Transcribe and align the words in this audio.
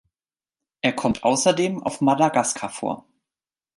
Er 0.81 0.93
kommt 0.93 1.23
außerdem 1.23 1.83
auf 1.83 2.01
Madagaskar 2.01 2.71
vor. 2.71 3.05